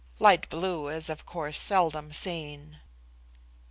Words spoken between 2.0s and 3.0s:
seen.